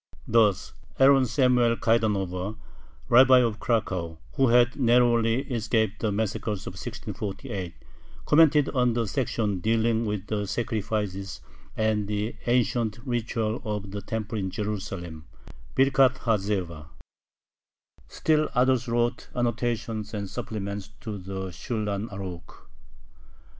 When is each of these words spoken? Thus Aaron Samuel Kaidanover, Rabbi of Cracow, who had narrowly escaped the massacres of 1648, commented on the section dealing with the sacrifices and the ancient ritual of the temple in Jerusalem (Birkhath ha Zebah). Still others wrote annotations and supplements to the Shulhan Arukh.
Thus 0.27 0.73
Aaron 0.97 1.27
Samuel 1.27 1.75
Kaidanover, 1.77 2.57
Rabbi 3.07 3.37
of 3.37 3.59
Cracow, 3.59 4.17
who 4.33 4.47
had 4.47 4.75
narrowly 4.75 5.41
escaped 5.41 5.99
the 5.99 6.11
massacres 6.11 6.65
of 6.65 6.73
1648, 6.73 7.75
commented 8.25 8.67
on 8.69 8.93
the 8.93 9.05
section 9.05 9.59
dealing 9.59 10.07
with 10.07 10.25
the 10.25 10.47
sacrifices 10.47 11.41
and 11.77 12.07
the 12.07 12.35
ancient 12.47 12.97
ritual 13.05 13.61
of 13.63 13.91
the 13.91 14.01
temple 14.01 14.39
in 14.39 14.49
Jerusalem 14.49 15.25
(Birkhath 15.75 16.17
ha 16.17 16.37
Zebah). 16.37 16.87
Still 18.07 18.49
others 18.55 18.87
wrote 18.87 19.29
annotations 19.35 20.15
and 20.15 20.27
supplements 20.27 20.87
to 21.01 21.19
the 21.19 21.51
Shulhan 21.51 22.09
Arukh. 22.09 22.55